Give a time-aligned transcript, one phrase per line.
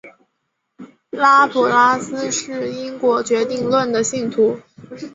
[1.11, 4.57] 拉普拉斯是因果决定论的信徒。